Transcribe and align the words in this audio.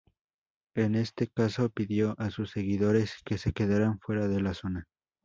En 0.73 0.95
este 0.95 1.27
caso 1.27 1.69
pidió 1.69 2.15
a 2.17 2.31
sus 2.31 2.49
seguidores 2.49 3.17
que 3.23 3.37
se 3.37 3.53
quedaran 3.53 3.99
fuera 3.99 4.27
de 4.27 4.41
la 4.41 4.55
zona. 4.55 4.87